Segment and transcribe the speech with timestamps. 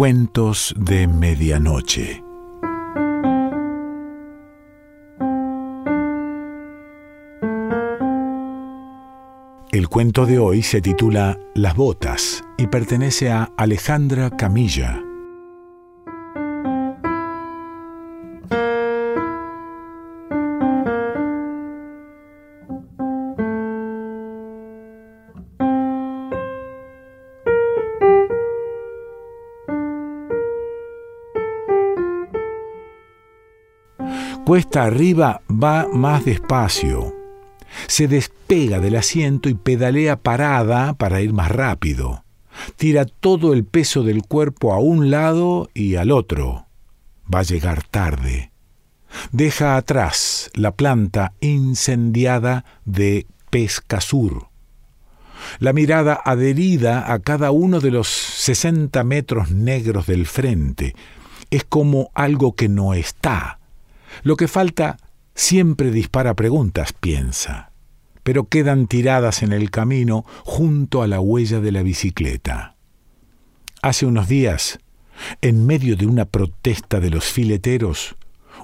[0.00, 2.24] Cuentos de Medianoche.
[9.70, 15.02] El cuento de hoy se titula Las botas y pertenece a Alejandra Camilla.
[34.50, 37.14] Cuesta arriba va más despacio.
[37.86, 42.24] Se despega del asiento y pedalea parada para ir más rápido.
[42.74, 46.66] Tira todo el peso del cuerpo a un lado y al otro.
[47.32, 48.50] Va a llegar tarde.
[49.30, 54.48] Deja atrás la planta incendiada de Pescasur.
[55.60, 60.96] La mirada adherida a cada uno de los 60 metros negros del frente.
[61.50, 63.59] Es como algo que no está
[64.22, 64.98] lo que falta
[65.34, 67.72] siempre dispara preguntas, piensa,
[68.22, 72.76] pero quedan tiradas en el camino junto a la huella de la bicicleta.
[73.82, 74.78] Hace unos días,
[75.40, 78.16] en medio de una protesta de los fileteros,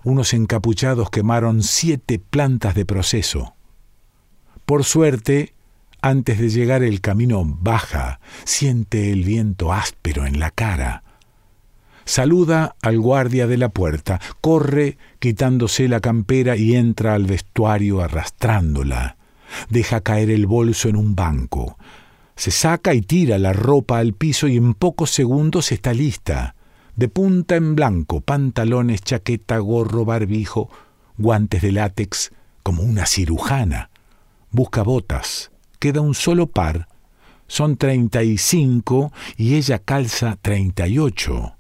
[0.05, 3.55] unos encapuchados quemaron siete plantas de proceso.
[4.67, 5.55] Por suerte,
[6.03, 11.03] antes de llegar el camino baja, siente el viento áspero en la cara
[12.09, 19.17] Saluda al guardia de la puerta, corre quitándose la campera y entra al vestuario arrastrándola.
[19.71, 21.77] Deja caer el bolso en un banco.
[22.37, 26.55] Se saca y tira la ropa al piso y en pocos segundos está lista.
[26.95, 30.71] De punta en blanco, pantalones, chaqueta, gorro, barbijo,
[31.19, 32.31] guantes de látex,
[32.63, 33.91] como una cirujana.
[34.53, 35.51] Busca botas.
[35.81, 36.87] Queda un solo par.
[37.49, 41.56] Son treinta y cinco y ella calza treinta y ocho.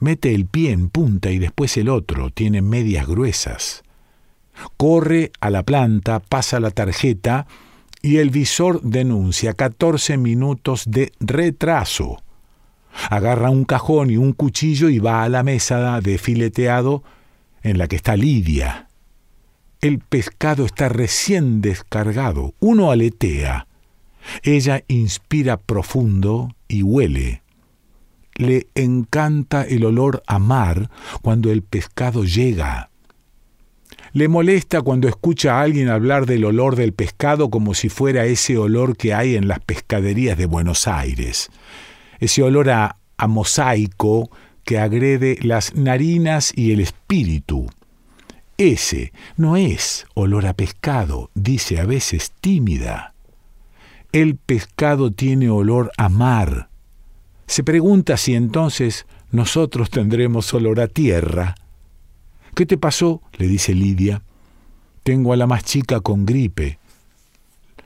[0.00, 3.82] Mete el pie en punta y después el otro, tiene medias gruesas.
[4.76, 7.46] Corre a la planta, pasa la tarjeta
[8.00, 12.22] y el visor denuncia 14 minutos de retraso.
[13.10, 17.02] Agarra un cajón y un cuchillo y va a la mesa de fileteado
[17.62, 18.88] en la que está Lidia.
[19.80, 23.66] El pescado está recién descargado, uno aletea.
[24.42, 27.42] Ella inspira profundo y huele
[28.38, 30.90] le encanta el olor a mar
[31.20, 32.88] cuando el pescado llega.
[34.12, 38.56] Le molesta cuando escucha a alguien hablar del olor del pescado como si fuera ese
[38.56, 41.50] olor que hay en las pescaderías de Buenos Aires,
[42.18, 42.96] ese olor a,
[43.28, 44.30] mosaico
[44.64, 47.68] que agrede las narinas y el espíritu.
[48.56, 53.14] Ese no es olor a pescado, dice a veces tímida.
[54.12, 56.67] El pescado tiene olor a mar,
[57.48, 61.54] se pregunta si entonces nosotros tendremos olor a tierra.
[62.54, 63.22] ¿Qué te pasó?
[63.38, 64.22] le dice Lidia.
[65.02, 66.78] Tengo a la más chica con gripe.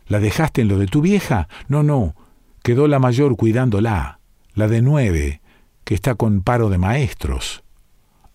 [0.08, 1.48] ¿La dejaste en lo de tu vieja?
[1.68, 2.16] No, no.
[2.64, 4.18] Quedó la mayor cuidándola,
[4.54, 5.40] la de nueve,
[5.84, 7.62] que está con paro de maestros.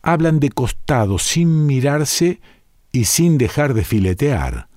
[0.02, 2.40] Hablan de costado sin mirarse
[2.94, 4.70] y sin dejar de filetear.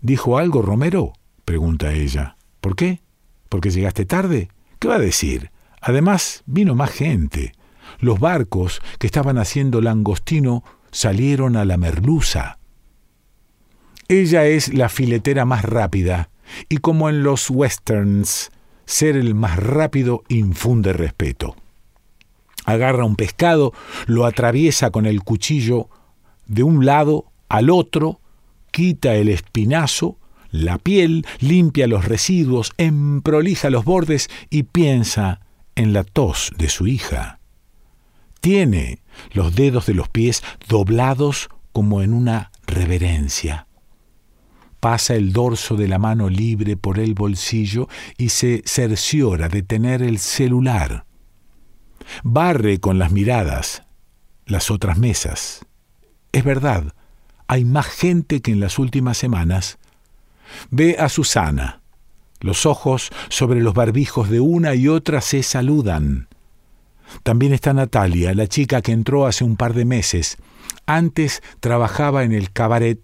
[0.00, 1.12] ¿Dijo algo Romero?
[1.44, 2.36] pregunta ella.
[2.60, 3.00] ¿Por qué?
[3.48, 4.48] ¿Porque llegaste tarde?
[4.82, 5.52] ¿Qué va a decir?
[5.80, 7.52] Además, vino más gente.
[8.00, 12.58] Los barcos que estaban haciendo langostino salieron a la merluza.
[14.08, 16.30] Ella es la filetera más rápida,
[16.68, 18.50] y como en los westerns,
[18.84, 21.54] ser el más rápido infunde respeto.
[22.64, 23.72] Agarra un pescado,
[24.06, 25.90] lo atraviesa con el cuchillo
[26.46, 28.18] de un lado al otro,
[28.72, 30.18] quita el espinazo,
[30.52, 35.40] la piel, limpia los residuos, emprolija los bordes y piensa
[35.74, 37.40] en la tos de su hija.
[38.40, 39.00] Tiene
[39.32, 43.66] los dedos de los pies doblados como en una reverencia.
[44.78, 50.02] Pasa el dorso de la mano libre por el bolsillo y se cerciora de tener
[50.02, 51.06] el celular.
[52.22, 53.82] Barre con las miradas
[54.46, 55.64] las otras mesas.
[56.32, 56.94] Es verdad,
[57.48, 59.78] hay más gente que en las últimas semanas.
[60.70, 61.82] Ve a Susana
[62.42, 66.28] los ojos sobre los barbijos de una y otra se saludan.
[67.22, 70.38] También está Natalia, la chica que entró hace un par de meses.
[70.86, 73.00] Antes trabajaba en el cabaret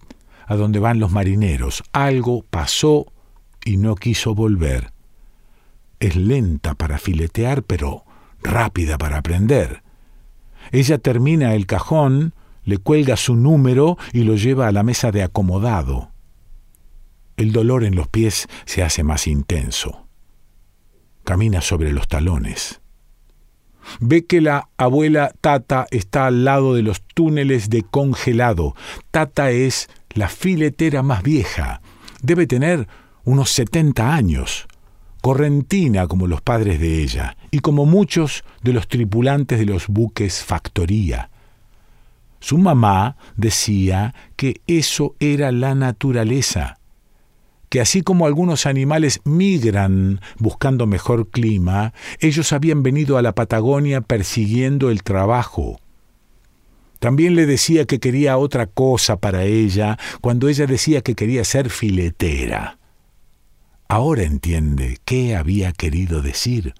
[0.46, 1.84] a donde van los marineros.
[1.92, 3.06] Algo pasó
[3.64, 4.92] y no quiso volver.
[6.00, 8.04] Es lenta para filetear, pero
[8.42, 9.82] rápida para aprender.
[10.70, 12.34] Ella termina el cajón,
[12.64, 16.10] le cuelga su número y lo lleva a la mesa de acomodado
[17.38, 20.06] el dolor en los pies se hace más intenso.
[21.24, 22.80] Camina sobre los talones.
[24.00, 28.74] Ve que la abuela Tata está al lado de los túneles de congelado.
[29.10, 31.80] Tata es la filetera más vieja.
[32.20, 32.88] Debe tener
[33.24, 34.66] unos 70 años.
[35.22, 40.42] Correntina como los padres de ella y como muchos de los tripulantes de los buques
[40.42, 41.30] factoría.
[42.40, 46.77] Su mamá decía que eso era la naturaleza
[47.68, 54.00] que así como algunos animales migran buscando mejor clima, ellos habían venido a la Patagonia
[54.00, 55.80] persiguiendo el trabajo.
[56.98, 61.70] También le decía que quería otra cosa para ella cuando ella decía que quería ser
[61.70, 62.78] filetera.
[63.88, 66.74] Ahora entiende qué había querido decir.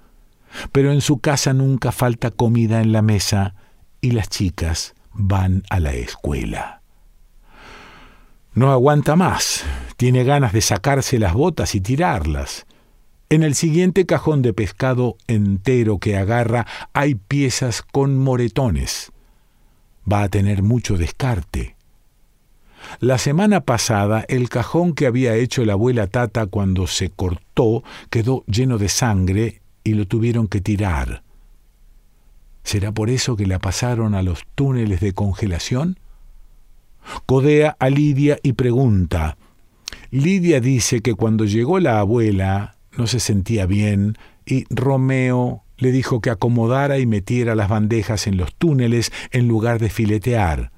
[0.73, 3.55] Pero en su casa nunca falta comida en la mesa
[4.01, 6.83] y las chicas van a la escuela.
[8.55, 9.65] No aguanta más,
[9.99, 12.67] tiene ganas de sacarse las botas y tirarlas.
[13.31, 19.11] En el siguiente cajón de pescado entero que agarra hay piezas con moretones.
[20.11, 21.75] Va a tener mucho descarte.
[23.01, 28.45] La semana pasada el cajón que había hecho la abuela Tata cuando se cortó quedó
[28.47, 31.25] lleno de sangre y lo tuvieron que tirar.
[32.63, 35.99] ¿Será por eso que la pasaron a los túneles de congelación?
[37.27, 39.37] Codea a Lidia y pregunta,
[40.11, 46.21] Lidia dice que cuando llegó la abuela no se sentía bien y Romeo le dijo
[46.21, 50.73] que acomodara y metiera las bandejas en los túneles en lugar de filetear.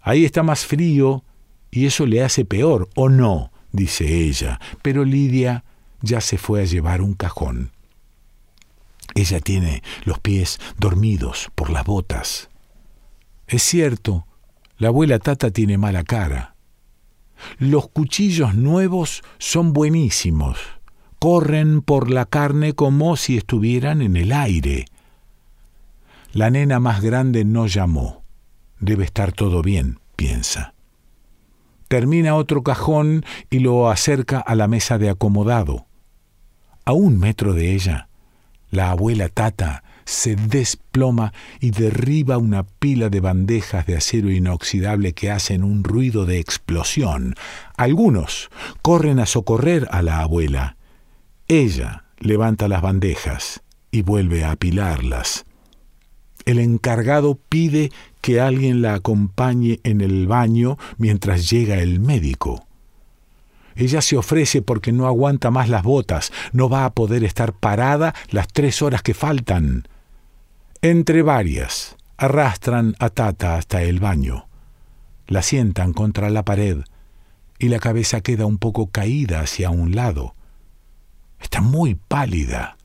[0.00, 1.24] Ahí está más frío
[1.70, 3.52] y eso le hace peor, ¿o no?
[3.70, 5.64] dice ella, pero Lidia
[6.00, 7.70] ya se fue a llevar un cajón.
[9.14, 12.48] Ella tiene los pies dormidos por las botas.
[13.46, 14.26] Es cierto,
[14.76, 16.54] la abuela Tata tiene mala cara.
[17.58, 20.58] Los cuchillos nuevos son buenísimos.
[21.18, 24.86] Corren por la carne como si estuvieran en el aire.
[26.32, 28.22] La nena más grande no llamó.
[28.80, 30.74] Debe estar todo bien, piensa.
[31.88, 35.86] Termina otro cajón y lo acerca a la mesa de acomodado.
[36.84, 38.08] A un metro de ella,
[38.70, 45.30] la abuela Tata se desploma y derriba una pila de bandejas de acero inoxidable que
[45.30, 47.34] hacen un ruido de explosión.
[47.76, 48.48] Algunos
[48.80, 50.76] corren a socorrer a la abuela.
[51.46, 53.60] Ella levanta las bandejas
[53.90, 55.44] y vuelve a apilarlas.
[56.46, 62.66] El encargado pide que alguien la acompañe en el baño mientras llega el médico.
[63.76, 68.14] Ella se ofrece porque no aguanta más las botas, no va a poder estar parada
[68.30, 69.86] las tres horas que faltan.
[70.80, 74.46] Entre varias, arrastran a Tata hasta el baño.
[75.26, 76.84] La sientan contra la pared
[77.58, 80.36] y la cabeza queda un poco caída hacia un lado.
[81.40, 82.76] Está muy pálida.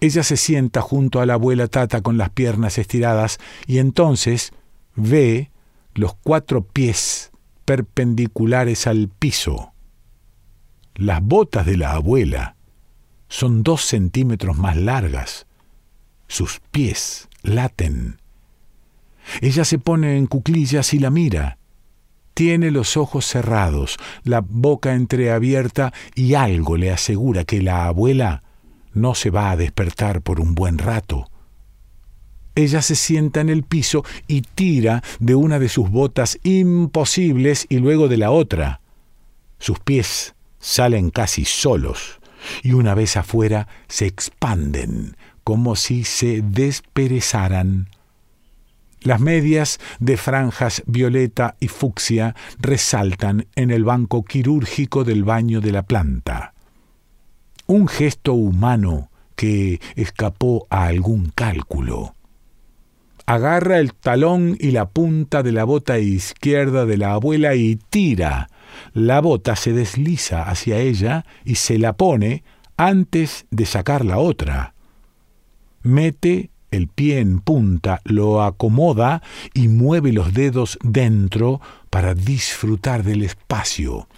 [0.00, 4.52] Ella se sienta junto a la abuela Tata con las piernas estiradas y entonces
[4.96, 5.50] ve
[5.92, 7.30] los cuatro pies
[7.66, 9.74] perpendiculares al piso.
[10.94, 12.56] Las botas de la abuela
[13.28, 15.46] son dos centímetros más largas
[16.32, 18.18] sus pies laten.
[19.42, 21.58] Ella se pone en cuclillas y la mira.
[22.32, 28.42] Tiene los ojos cerrados, la boca entreabierta y algo le asegura que la abuela
[28.94, 31.28] no se va a despertar por un buen rato.
[32.54, 37.76] Ella se sienta en el piso y tira de una de sus botas imposibles y
[37.76, 38.80] luego de la otra.
[39.58, 42.20] Sus pies salen casi solos
[42.62, 47.88] y una vez afuera se expanden, como si se desperezaran.
[49.02, 55.72] Las medias de franjas violeta y fucsia resaltan en el banco quirúrgico del baño de
[55.72, 56.54] la planta.
[57.66, 62.14] Un gesto humano que escapó a algún cálculo.
[63.26, 68.48] Agarra el talón y la punta de la bota izquierda de la abuela y tira.
[68.92, 72.44] La bota se desliza hacia ella y se la pone
[72.76, 74.71] antes de sacar la otra
[75.82, 79.22] mete el pie en punta, lo acomoda
[79.54, 81.60] y mueve los dedos dentro
[81.90, 84.08] para disfrutar del espacio.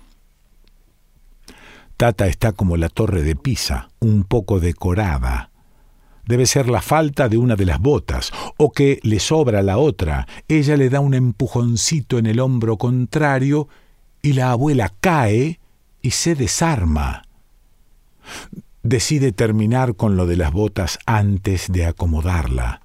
[1.96, 5.50] Tata está como la torre de Pisa, un poco decorada.
[6.26, 10.26] Debe ser la falta de una de las botas, o que le sobra la otra.
[10.48, 13.68] Ella le da un empujoncito en el hombro contrario
[14.22, 15.60] y la abuela cae
[16.00, 17.24] y se desarma
[18.84, 22.82] decide terminar con lo de las botas antes de acomodarla.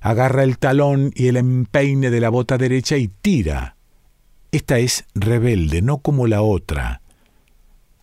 [0.00, 3.76] Agarra el talón y el empeine de la bota derecha y tira.
[4.52, 7.02] Esta es rebelde, no como la otra.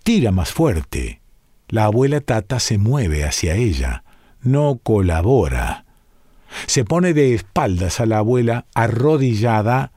[0.03, 1.21] Tira más fuerte.
[1.69, 4.03] La abuela Tata se mueve hacia ella.
[4.41, 5.85] no colabora.
[6.67, 9.91] Se pone de espaldas a la abuela, arrodillada,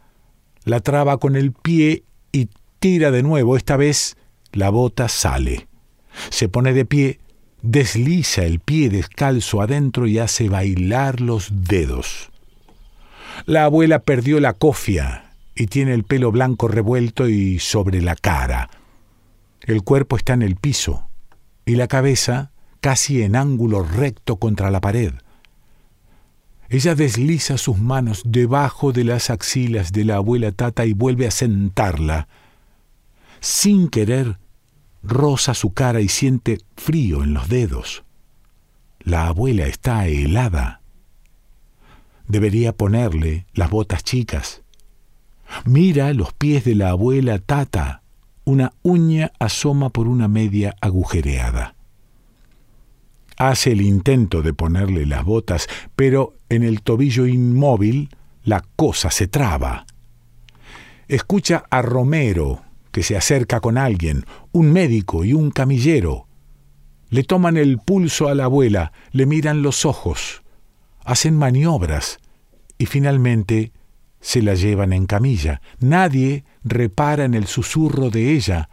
[0.64, 2.48] la traba con el pie y
[2.78, 3.58] tira de nuevo.
[3.58, 4.16] Esta vez
[4.52, 5.67] la bota sale.
[6.30, 7.20] Se pone de pie,
[7.62, 12.30] desliza el pie descalzo adentro y hace bailar los dedos.
[13.46, 18.70] La abuela perdió la cofia y tiene el pelo blanco revuelto y sobre la cara.
[19.60, 21.08] El cuerpo está en el piso
[21.66, 25.14] y la cabeza casi en ángulo recto contra la pared.
[26.70, 31.30] Ella desliza sus manos debajo de las axilas de la abuela Tata y vuelve a
[31.30, 32.28] sentarla.
[33.40, 34.38] Sin querer,
[35.08, 38.04] roza su cara y siente frío en los dedos.
[39.00, 40.82] La abuela está helada.
[42.26, 44.62] Debería ponerle las botas chicas.
[45.64, 48.02] Mira los pies de la abuela Tata.
[48.44, 51.74] Una uña asoma por una media agujereada.
[53.36, 58.10] Hace el intento de ponerle las botas, pero en el tobillo inmóvil
[58.42, 59.86] la cosa se traba.
[61.06, 62.62] Escucha a Romero,
[62.98, 66.26] que se acerca con alguien, un médico y un camillero.
[67.10, 70.42] Le toman el pulso a la abuela, le miran los ojos,
[71.04, 72.18] hacen maniobras
[72.76, 73.70] y finalmente
[74.20, 75.62] se la llevan en camilla.
[75.78, 78.68] Nadie repara en el susurro de ella.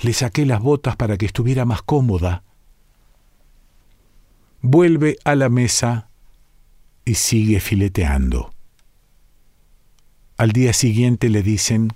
[0.00, 2.44] Le saqué las botas para que estuviera más cómoda.
[4.60, 6.08] Vuelve a la mesa
[7.04, 8.54] y sigue fileteando.
[10.36, 11.90] Al día siguiente le dicen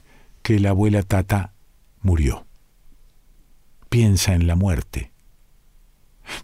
[0.44, 1.54] que la abuela Tata
[2.02, 2.46] murió.
[3.88, 5.10] Piensa en la muerte.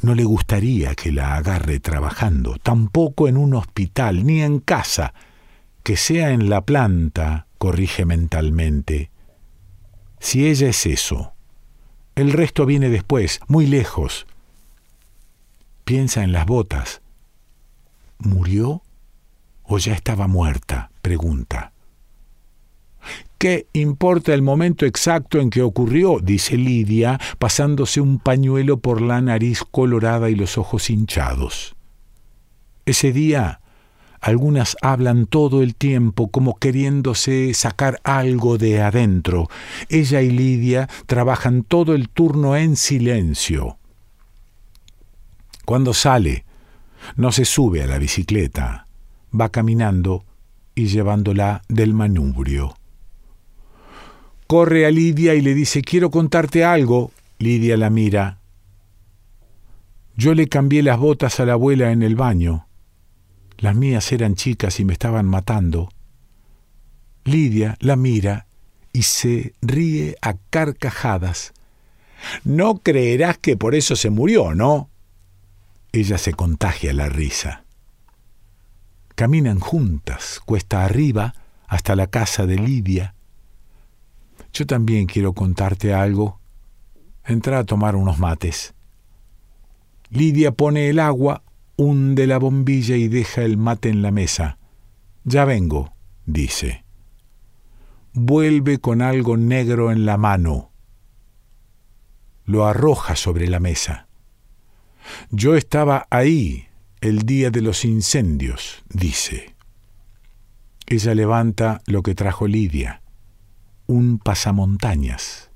[0.00, 5.12] No le gustaría que la agarre trabajando, tampoco en un hospital, ni en casa,
[5.82, 9.10] que sea en la planta, corrige mentalmente.
[10.18, 11.34] Si ella es eso,
[12.14, 14.26] el resto viene después, muy lejos.
[15.84, 17.02] Piensa en las botas.
[18.18, 18.82] ¿Murió
[19.62, 20.90] o ya estaba muerta?
[21.02, 21.69] pregunta.
[23.40, 26.18] ¿Qué importa el momento exacto en que ocurrió?
[26.22, 31.74] dice Lidia, pasándose un pañuelo por la nariz colorada y los ojos hinchados.
[32.84, 33.62] Ese día
[34.20, 39.48] algunas hablan todo el tiempo como queriéndose sacar algo de adentro.
[39.88, 43.78] Ella y Lidia trabajan todo el turno en silencio.
[45.64, 46.44] Cuando sale,
[47.16, 48.86] no se sube a la bicicleta,
[49.32, 50.26] va caminando
[50.74, 52.74] y llevándola del manubrio.
[54.50, 57.12] Corre a Lidia y le dice, quiero contarte algo.
[57.38, 58.40] Lidia la mira.
[60.16, 62.66] Yo le cambié las botas a la abuela en el baño.
[63.58, 65.88] Las mías eran chicas y me estaban matando.
[67.22, 68.48] Lidia la mira
[68.92, 71.52] y se ríe a carcajadas.
[72.42, 74.90] No creerás que por eso se murió, ¿no?
[75.92, 77.62] Ella se contagia la risa.
[79.14, 81.36] Caminan juntas, cuesta arriba,
[81.68, 83.14] hasta la casa de Lidia.
[84.52, 86.40] Yo también quiero contarte algo.
[87.24, 88.74] Entra a tomar unos mates.
[90.10, 91.44] Lidia pone el agua,
[91.76, 94.58] hunde la bombilla y deja el mate en la mesa.
[95.24, 95.92] Ya vengo,
[96.26, 96.84] dice.
[98.12, 100.72] Vuelve con algo negro en la mano.
[102.44, 104.08] Lo arroja sobre la mesa.
[105.30, 106.66] Yo estaba ahí
[107.00, 109.54] el día de los incendios, dice.
[110.86, 113.00] Ella levanta lo que trajo Lidia
[113.90, 115.50] un pasamontañas.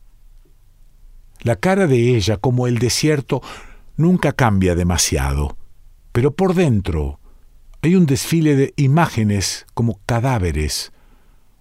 [1.41, 3.43] La cara de ella, como el desierto,
[3.97, 5.57] nunca cambia demasiado,
[6.11, 7.21] pero por dentro
[7.81, 10.93] hay un desfile de imágenes como cadáveres,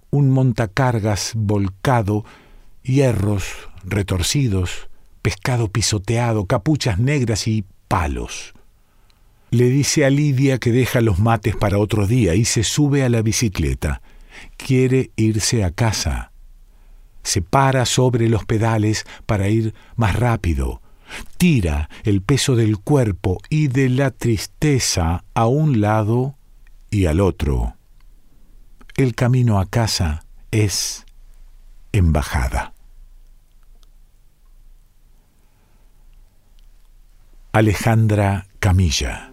[0.10, 2.25] un montacargas volcado,
[2.82, 4.89] hierros retorcidos,
[5.22, 8.53] pescado pisoteado, capuchas negras y palos.
[9.51, 13.10] Le dice a Lidia que deja los mates para otro día y se sube a
[13.10, 14.01] la bicicleta.
[14.58, 16.32] Quiere irse a casa
[17.24, 20.82] se para sobre los pedales para ir más rápido,
[21.38, 26.36] tira el peso del cuerpo y de la tristeza a un lado
[26.89, 27.75] y al otro.
[28.96, 31.06] El camino a casa es
[31.92, 32.74] embajada.
[37.51, 39.32] Alejandra Camilla